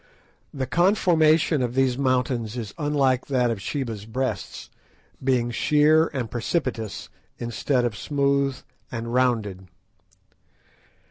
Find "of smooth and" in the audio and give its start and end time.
7.85-9.13